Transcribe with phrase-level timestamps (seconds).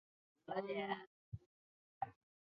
[0.47, 0.99] 拉莫特蒙特拉
[2.07, 2.11] 韦。